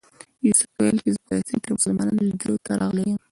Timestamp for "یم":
3.09-3.17